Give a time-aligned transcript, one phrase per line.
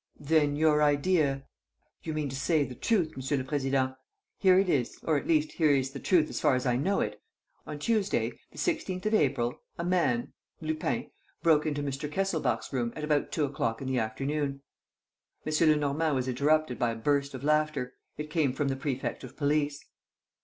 [0.19, 1.45] "Then your idea..."
[2.05, 3.37] "You mean to say, the truth, M.
[3.37, 3.95] le Président.
[4.39, 7.01] Here it is, or, at least, here is the truth as far as I know
[7.01, 7.21] it.
[7.67, 11.11] On Tuesday, the 16th of April, a man Lupin
[11.43, 12.11] broke into Mr.
[12.11, 14.63] Kesselbach's room at about two o'clock in the afternoon...."
[15.45, 15.69] M.
[15.69, 17.93] Lenormand was interrupted by a burst of laughter.
[18.17, 19.85] It came from the prefect of police.